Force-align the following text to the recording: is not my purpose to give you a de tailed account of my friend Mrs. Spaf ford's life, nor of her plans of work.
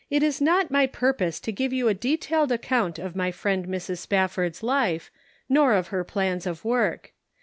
is 0.09 0.41
not 0.41 0.71
my 0.71 0.87
purpose 0.87 1.39
to 1.39 1.51
give 1.51 1.71
you 1.71 1.87
a 1.87 1.93
de 1.93 2.17
tailed 2.17 2.51
account 2.51 2.97
of 2.97 3.15
my 3.15 3.31
friend 3.31 3.67
Mrs. 3.67 4.03
Spaf 4.07 4.31
ford's 4.31 4.63
life, 4.63 5.11
nor 5.47 5.73
of 5.75 5.89
her 5.89 6.03
plans 6.03 6.47
of 6.47 6.65
work. 6.65 7.13